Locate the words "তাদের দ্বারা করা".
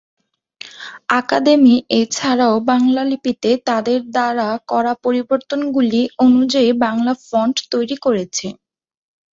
3.67-4.93